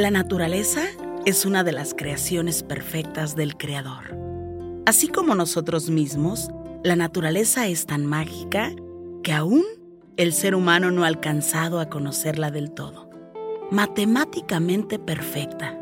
La 0.00 0.10
naturaleza 0.10 0.80
es 1.26 1.44
una 1.44 1.62
de 1.62 1.72
las 1.72 1.92
creaciones 1.92 2.62
perfectas 2.62 3.36
del 3.36 3.58
Creador. 3.58 4.16
Así 4.86 5.08
como 5.08 5.34
nosotros 5.34 5.90
mismos, 5.90 6.48
la 6.82 6.96
naturaleza 6.96 7.68
es 7.68 7.84
tan 7.84 8.06
mágica 8.06 8.72
que 9.22 9.34
aún 9.34 9.62
el 10.16 10.32
ser 10.32 10.54
humano 10.54 10.90
no 10.90 11.04
ha 11.04 11.06
alcanzado 11.06 11.80
a 11.80 11.90
conocerla 11.90 12.50
del 12.50 12.70
todo. 12.70 13.10
Matemáticamente 13.70 14.98
perfecta. 14.98 15.78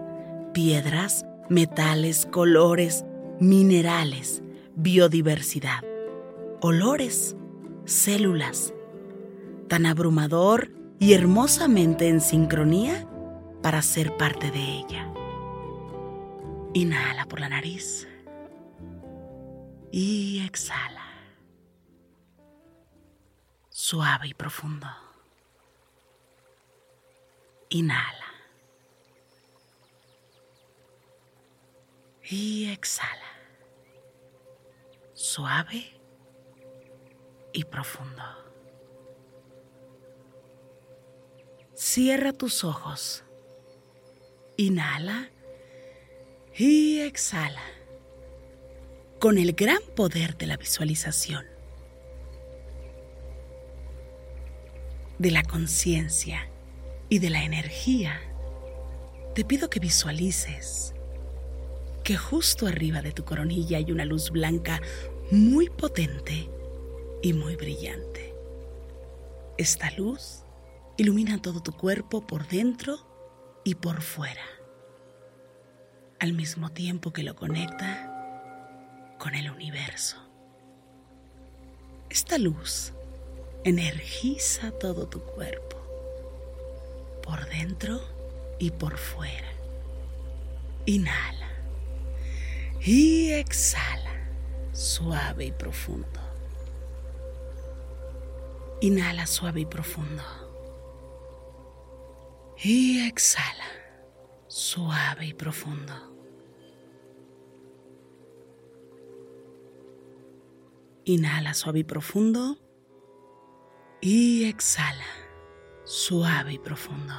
Piedras, 0.52 1.24
metales, 1.48 2.26
colores, 2.26 3.04
minerales, 3.38 4.42
biodiversidad, 4.74 5.84
olores, 6.60 7.36
células. 7.84 8.74
Tan 9.68 9.86
abrumador 9.86 10.72
y 10.98 11.12
hermosamente 11.12 12.08
en 12.08 12.20
sincronía 12.20 13.07
para 13.62 13.82
ser 13.82 14.16
parte 14.16 14.50
de 14.50 14.60
ella. 14.60 15.12
Inhala 16.74 17.24
por 17.26 17.40
la 17.40 17.48
nariz 17.48 18.06
y 19.90 20.44
exhala. 20.44 21.04
Suave 23.68 24.28
y 24.28 24.34
profundo. 24.34 24.88
Inhala. 27.70 28.26
Y 32.30 32.70
exhala. 32.70 33.24
Suave 35.14 36.00
y 37.52 37.64
profundo. 37.64 38.22
Cierra 41.74 42.32
tus 42.32 42.64
ojos. 42.64 43.24
Inhala 44.60 45.30
y 46.56 46.98
exhala. 46.98 47.62
Con 49.20 49.38
el 49.38 49.52
gran 49.52 49.78
poder 49.94 50.36
de 50.36 50.48
la 50.48 50.56
visualización, 50.56 51.46
de 55.16 55.30
la 55.30 55.44
conciencia 55.44 56.50
y 57.08 57.20
de 57.20 57.30
la 57.30 57.44
energía, 57.44 58.20
te 59.36 59.44
pido 59.44 59.70
que 59.70 59.78
visualices 59.78 60.92
que 62.02 62.16
justo 62.16 62.66
arriba 62.66 63.00
de 63.00 63.12
tu 63.12 63.24
coronilla 63.24 63.78
hay 63.78 63.92
una 63.92 64.04
luz 64.04 64.32
blanca 64.32 64.82
muy 65.30 65.70
potente 65.70 66.50
y 67.22 67.32
muy 67.32 67.54
brillante. 67.54 68.34
Esta 69.56 69.92
luz 69.92 70.42
ilumina 70.96 71.40
todo 71.40 71.62
tu 71.62 71.70
cuerpo 71.70 72.26
por 72.26 72.48
dentro 72.48 73.07
y 73.68 73.74
por 73.74 74.00
fuera, 74.00 74.46
al 76.20 76.32
mismo 76.32 76.70
tiempo 76.70 77.12
que 77.12 77.22
lo 77.22 77.36
conecta 77.36 79.14
con 79.18 79.34
el 79.34 79.50
universo. 79.50 80.16
Esta 82.08 82.38
luz 82.38 82.94
energiza 83.64 84.70
todo 84.70 85.06
tu 85.06 85.20
cuerpo, 85.20 85.76
por 87.22 87.46
dentro 87.50 88.00
y 88.58 88.70
por 88.70 88.96
fuera. 88.96 89.52
Inhala 90.86 91.50
y 92.80 93.32
exhala, 93.32 94.30
suave 94.72 95.44
y 95.44 95.52
profundo. 95.52 96.20
Inhala 98.80 99.26
suave 99.26 99.60
y 99.60 99.66
profundo. 99.66 100.47
Y 102.60 103.06
exhala, 103.06 103.64
suave 104.48 105.26
y 105.26 105.32
profundo. 105.32 105.94
Inhala 111.04 111.54
suave 111.54 111.78
y 111.78 111.84
profundo. 111.84 112.58
Y 114.00 114.44
exhala, 114.48 115.04
suave 115.84 116.54
y 116.54 116.58
profundo. 116.58 117.14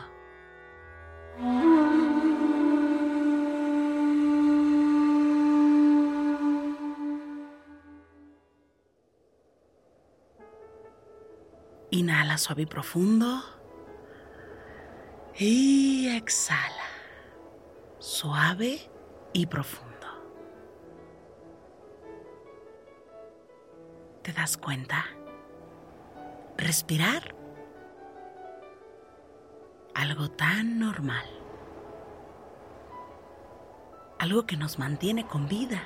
Inhala 11.91 12.38
suave 12.38 12.63
y 12.63 12.66
profundo. 12.66 13.59
Y 15.41 16.09
exhala, 16.09 16.83
suave 17.97 18.91
y 19.31 19.45
profundo. 19.45 19.89
¿Te 24.22 24.33
das 24.33 24.57
cuenta? 24.57 25.05
Respirar. 26.57 27.33
Algo 29.95 30.29
tan 30.29 30.78
normal. 30.78 31.25
Algo 34.19 34.45
que 34.45 34.57
nos 34.57 34.78
mantiene 34.78 35.25
con 35.25 35.47
vida. 35.47 35.81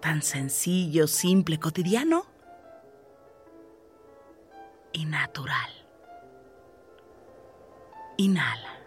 Tan 0.00 0.22
sencillo, 0.22 1.06
simple, 1.06 1.60
cotidiano 1.60 2.24
y 4.94 5.04
natural. 5.04 5.85
Inhala. 8.16 8.78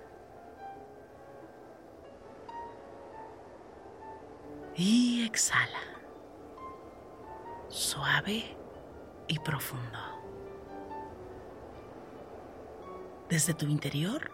Y 4.76 5.24
exhala. 5.26 5.80
Suave 7.68 8.58
y 9.28 9.38
profundo. 9.40 10.00
Desde 13.30 13.54
tu 13.54 13.68
interior, 13.68 14.32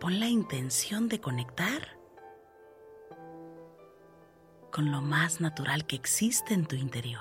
pon 0.00 0.18
la 0.18 0.28
intención 0.28 1.08
de 1.08 1.20
conectar 1.20 1.98
con 4.70 4.90
lo 4.90 5.02
más 5.02 5.42
natural 5.42 5.86
que 5.86 5.96
existe 5.96 6.54
en 6.54 6.64
tu 6.66 6.76
interior. 6.76 7.20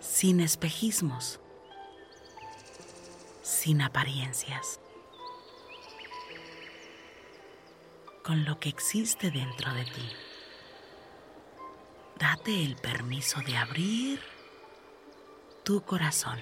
Sin 0.00 0.40
espejismos 0.40 1.40
sin 3.48 3.80
apariencias, 3.80 4.78
con 8.22 8.44
lo 8.44 8.60
que 8.60 8.68
existe 8.68 9.30
dentro 9.30 9.72
de 9.72 9.84
ti. 9.86 10.12
Date 12.18 12.62
el 12.62 12.76
permiso 12.76 13.40
de 13.40 13.56
abrir 13.56 14.20
tu 15.64 15.80
corazón, 15.82 16.38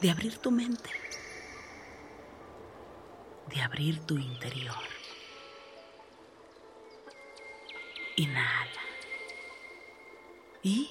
de 0.00 0.10
abrir 0.10 0.38
tu 0.38 0.50
mente, 0.50 0.90
de 3.46 3.62
abrir 3.62 4.04
tu 4.06 4.18
interior. 4.18 4.74
Inhala 8.16 8.82
y 10.64 10.90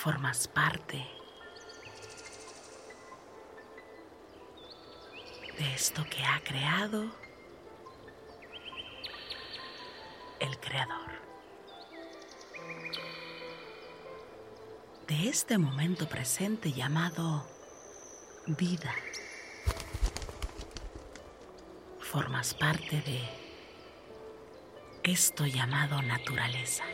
formas 0.00 0.48
parte 0.48 1.06
de 5.58 5.74
esto 5.74 6.02
que 6.08 6.24
ha 6.24 6.40
creado 6.42 7.04
el 10.38 10.58
Creador. 10.58 11.10
De 15.06 15.28
este 15.28 15.58
momento 15.58 16.08
presente 16.08 16.72
llamado 16.72 17.46
vida. 18.46 18.94
Formas 22.00 22.54
parte 22.54 23.02
de 23.02 23.20
esto 25.02 25.44
llamado 25.44 26.00
naturaleza. 26.00 26.84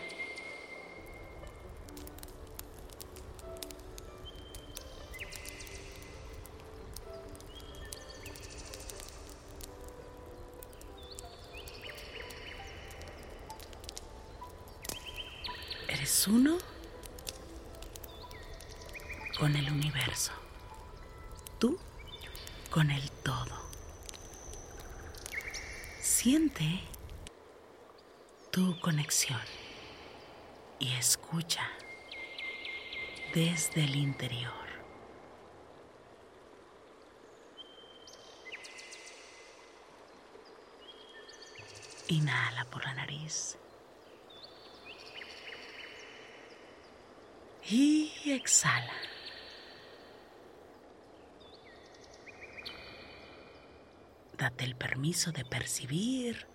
Eres 16.07 16.29
uno 16.29 16.57
con 19.41 19.57
el 19.57 19.73
universo, 19.73 20.31
tú 21.59 21.81
con 22.71 22.93
el 22.93 23.11
todo. 23.11 23.61
Siente 26.01 26.81
tu 28.53 28.79
conexión 28.79 29.41
y 30.79 30.93
escucha 30.93 31.69
desde 33.35 33.83
el 33.83 33.97
interior. 33.97 34.53
Inhala 42.07 42.65
por 42.67 42.85
la 42.85 42.95
nariz. 42.95 43.59
Y 47.69 48.13
exhala. 48.27 48.93
Date 54.39 54.65
el 54.65 54.77
permiso 54.77 55.33
de 55.33 55.45
percibir 55.45 56.47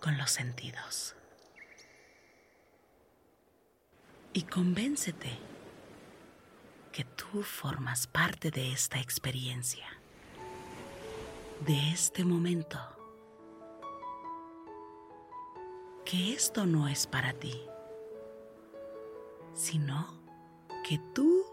con 0.00 0.18
los 0.18 0.32
sentidos. 0.32 1.14
Y 4.32 4.42
convéncete 4.42 5.38
que 6.90 7.04
tú 7.04 7.42
formas 7.44 8.08
parte 8.08 8.50
de 8.50 8.72
esta 8.72 8.98
experiencia, 8.98 9.86
de 11.66 11.92
este 11.92 12.24
momento, 12.24 12.80
que 16.04 16.32
esto 16.32 16.66
no 16.66 16.88
es 16.88 17.06
para 17.06 17.32
ti, 17.34 17.62
sino 19.54 20.17
que 20.88 20.98
tú 21.14 21.44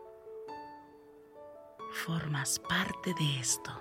formas 1.91 2.57
parte 2.57 3.13
de 3.15 3.39
esto. 3.41 3.71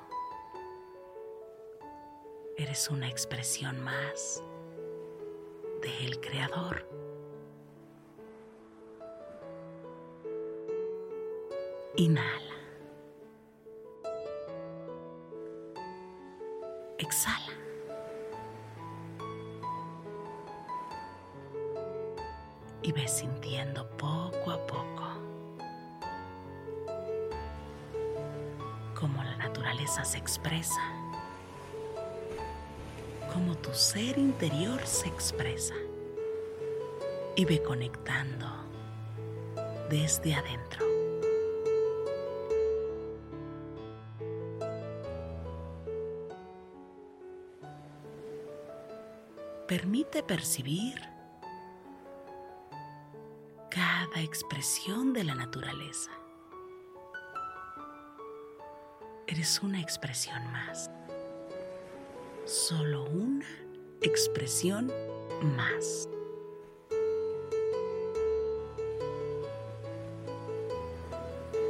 Eres 2.56 2.90
una 2.90 3.08
expresión 3.08 3.80
más 3.80 4.42
del 5.80 6.20
Creador. 6.20 6.88
Inhala. 11.94 12.56
Exhala. 16.98 17.52
Y 22.82 22.90
ves 22.90 23.18
sintiendo 23.18 23.88
poco 23.96 24.50
a 24.50 24.66
poco 24.66 24.93
se 29.86 30.18
expresa, 30.18 30.80
cómo 33.32 33.56
tu 33.56 33.72
ser 33.74 34.18
interior 34.18 34.80
se 34.86 35.08
expresa 35.08 35.74
y 37.36 37.44
ve 37.44 37.62
conectando 37.62 38.46
desde 39.90 40.34
adentro. 40.34 40.84
Permite 49.66 50.22
percibir 50.22 51.00
cada 53.70 54.20
expresión 54.20 55.12
de 55.12 55.24
la 55.24 55.34
naturaleza. 55.34 56.10
Eres 59.26 59.62
una 59.62 59.80
expresión 59.80 60.44
más. 60.52 60.90
Solo 62.44 63.04
una 63.04 63.46
expresión 64.02 64.92
más. 65.56 66.08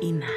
Inhala. 0.01 0.35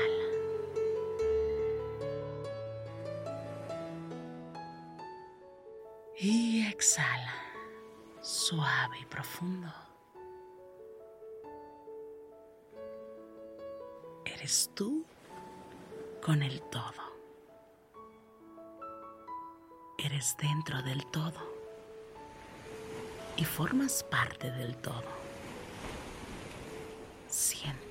Y 6.20 6.68
exhala, 6.68 7.34
suave 8.22 9.00
y 9.02 9.06
profundo. 9.06 9.74
Eres 14.26 14.70
tú 14.76 15.04
con 16.22 16.44
el 16.44 16.62
todo. 16.70 17.07
Eres 20.10 20.38
dentro 20.40 20.82
del 20.84 21.06
todo 21.08 21.34
y 23.36 23.44
formas 23.44 24.06
parte 24.10 24.50
del 24.50 24.78
todo. 24.78 25.04
Siente. 27.28 27.87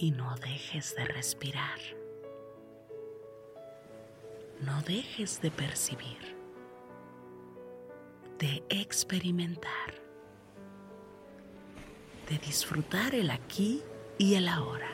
Y 0.00 0.12
no 0.12 0.34
dejes 0.36 0.96
de 0.96 1.04
respirar. 1.04 1.78
No 4.60 4.80
dejes 4.82 5.42
de 5.42 5.50
percibir, 5.50 6.36
de 8.38 8.62
experimentar, 8.70 9.94
de 12.30 12.38
disfrutar 12.38 13.14
el 13.14 13.30
aquí 13.30 13.82
y 14.16 14.36
el 14.36 14.48
ahora. 14.48 14.90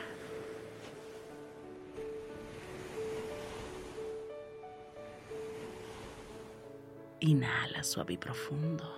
Inhala 7.21 7.81
suave 7.83 8.13
y 8.13 8.17
profundo. 8.17 8.93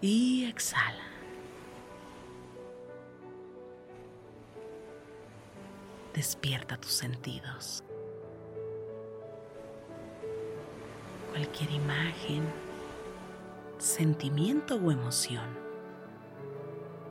Y 0.00 0.44
exhala. 0.44 1.15
Despierta 6.16 6.78
tus 6.78 6.92
sentidos. 6.92 7.84
Cualquier 11.30 11.70
imagen, 11.72 12.42
sentimiento 13.76 14.76
o 14.76 14.90
emoción 14.90 15.44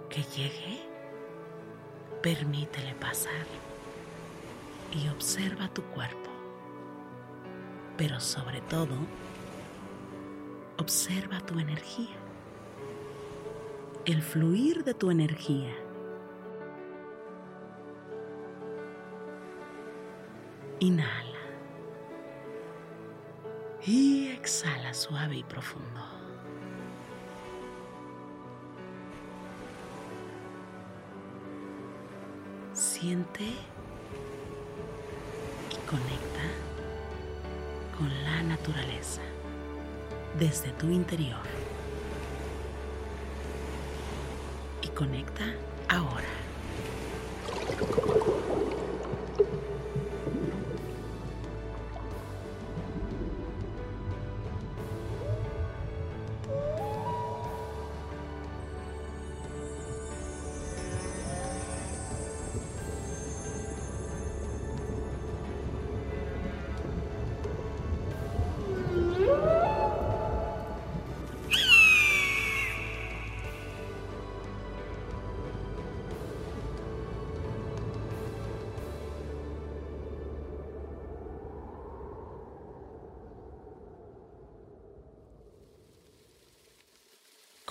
que 0.10 0.24
llegue, 0.24 0.82
permítele 2.24 2.96
pasar 2.96 3.46
y 4.92 5.08
observa 5.10 5.68
tu 5.68 5.84
cuerpo. 5.84 6.32
Pero 7.98 8.20
sobre 8.20 8.62
todo, 8.62 8.96
observa 10.78 11.42
tu 11.42 11.60
energía, 11.60 12.18
el 14.06 14.24
fluir 14.24 14.84
de 14.84 14.96
tu 14.96 15.12
energía 15.12 15.85
Inhala. 20.80 21.40
Y 23.86 24.28
exhala 24.28 24.94
suave 24.94 25.38
y 25.38 25.44
profundo. 25.44 26.02
Siente 32.74 33.44
y 35.72 35.76
conecta 35.90 36.44
con 37.98 38.10
la 38.24 38.44
naturaleza 38.44 39.22
desde 40.38 40.72
tu 40.72 40.88
interior. 40.88 41.40
Y 44.82 44.88
conecta 44.90 45.44
ahora. 45.88 46.28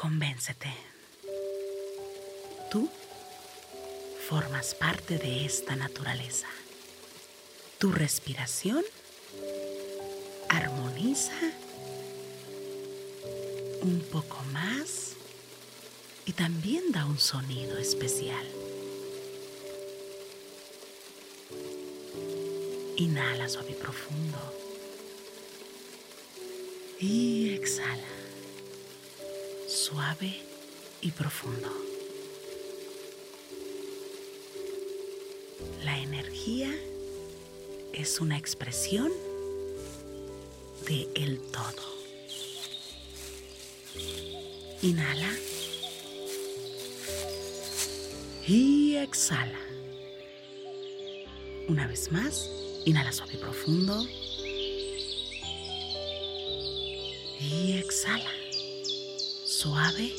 Convéncete. 0.04 0.70
Tú 2.70 2.90
formas 4.28 4.74
parte 4.74 5.16
de 5.16 5.46
esta 5.46 5.76
naturaleza. 5.76 6.46
Tu 7.78 7.90
respiración 7.90 8.84
armoniza 10.50 11.32
un 13.80 14.04
poco 14.12 14.36
más 14.52 15.12
y 16.26 16.32
también 16.32 16.92
da 16.92 17.06
un 17.06 17.18
sonido 17.18 17.78
especial. 17.78 18.46
Inhala 22.98 23.48
suave 23.48 23.70
y 23.70 23.74
profundo 23.74 24.38
y 27.00 27.54
exhala 27.54 28.23
suave 29.74 30.32
y 31.00 31.10
profundo. 31.10 31.68
La 35.82 35.98
energía 35.98 36.72
es 37.92 38.20
una 38.20 38.38
expresión 38.38 39.10
de 40.86 41.08
el 41.16 41.40
todo. 41.50 41.82
Inhala 44.82 45.32
y 48.46 48.96
exhala. 48.96 49.58
Una 51.68 51.88
vez 51.88 52.12
más, 52.12 52.48
inhala 52.84 53.10
suave 53.10 53.34
y 53.34 53.38
profundo. 53.38 54.06
Y 57.40 57.72
exhala 57.72 58.43
suave 59.64 60.14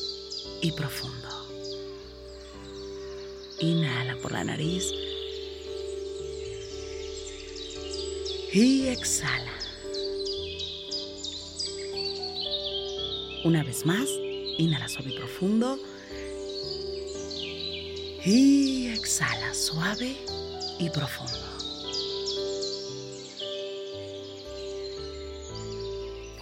y 0.59 0.71
profundo. 0.71 1.29
Inhala 3.59 4.17
por 4.17 4.31
la 4.31 4.43
nariz 4.43 4.91
y 8.51 8.87
exhala. 8.87 9.53
Una 13.43 13.63
vez 13.63 13.85
más, 13.85 14.09
inhala 14.57 14.89
suave 14.89 15.11
y 15.11 15.15
profundo 15.15 15.79
y 18.25 18.87
exhala 18.87 19.53
suave 19.53 20.17
y 20.79 20.89
profundo. 20.89 21.54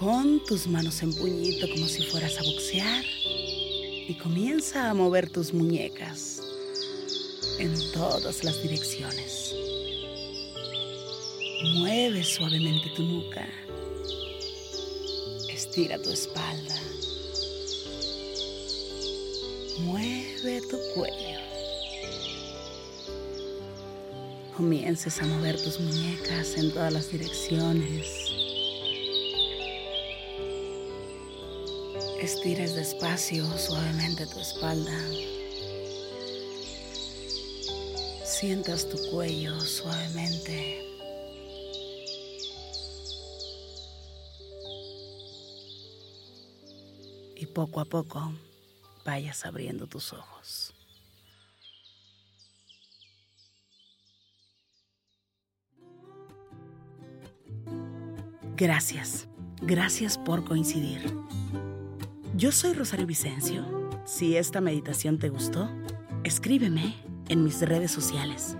Pon 0.04 0.44
tus 0.44 0.68
manos 0.68 1.02
en 1.02 1.14
puñito 1.14 1.66
como 1.70 1.88
si 1.88 2.04
fueras 2.04 2.38
a 2.38 2.44
boxear 2.44 3.06
y 3.26 4.14
comienza 4.16 4.90
a 4.90 4.94
mover 4.94 5.30
tus 5.30 5.54
muñecas 5.54 6.42
en 7.58 7.74
todas 7.94 8.44
las 8.44 8.62
direcciones. 8.62 9.56
Mueve 11.76 12.22
suavemente 12.22 12.90
tu 12.98 13.04
nuca. 13.04 13.48
Estira 15.50 15.98
tu 16.02 16.10
espalda. 16.10 16.76
Mueve 19.86 20.62
tu 20.70 20.78
cuello. 20.96 21.40
Comiences 24.58 25.22
a 25.22 25.26
mover 25.28 25.56
tus 25.64 25.80
muñecas 25.80 26.58
en 26.58 26.74
todas 26.74 26.92
las 26.92 27.10
direcciones. 27.10 28.33
Estires 32.34 32.74
despacio, 32.74 33.46
suavemente 33.60 34.26
tu 34.26 34.40
espalda. 34.40 34.98
Sientas 38.26 38.90
tu 38.90 38.98
cuello 39.12 39.62
suavemente. 39.62 40.82
Y 47.36 47.46
poco 47.54 47.80
a 47.80 47.86
poco 47.86 48.34
vayas 49.06 49.46
abriendo 49.46 49.86
tus 49.86 50.12
ojos. 50.12 50.74
Gracias, 58.58 59.28
gracias 59.62 60.18
por 60.18 60.44
coincidir. 60.44 61.16
Yo 62.44 62.52
soy 62.52 62.74
Rosario 62.74 63.08
Vicencio. 63.08 63.64
Si 64.04 64.36
esta 64.36 64.60
meditación 64.60 65.18
te 65.18 65.30
gustó, 65.30 65.70
escríbeme 66.26 66.94
en 67.30 67.42
mis 67.42 67.62
redes 67.62 67.90
sociales. 67.90 68.58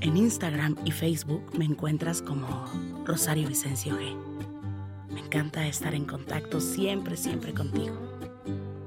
En 0.00 0.16
Instagram 0.16 0.74
y 0.84 0.90
Facebook 0.90 1.56
me 1.56 1.64
encuentras 1.64 2.22
como 2.22 2.66
Rosario 3.06 3.46
Vicencio 3.46 3.96
G. 3.96 4.16
Me 5.12 5.20
encanta 5.20 5.64
estar 5.68 5.94
en 5.94 6.06
contacto 6.06 6.60
siempre, 6.60 7.16
siempre 7.16 7.54
contigo. 7.54 7.94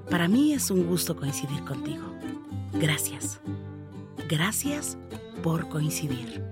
Para 0.09 0.27
mí 0.27 0.51
es 0.51 0.69
un 0.69 0.87
gusto 0.87 1.15
coincidir 1.15 1.63
contigo. 1.63 2.03
Gracias. 2.73 3.39
Gracias 4.27 4.97
por 5.41 5.69
coincidir. 5.69 6.43